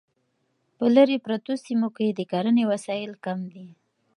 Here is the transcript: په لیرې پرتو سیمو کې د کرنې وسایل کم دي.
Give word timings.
په 0.77 0.85
لیرې 0.95 1.17
پرتو 1.25 1.53
سیمو 1.65 1.89
کې 1.95 2.07
د 2.11 2.19
کرنې 2.31 2.63
وسایل 2.71 3.11
کم 3.25 3.39
دي. 3.53 3.67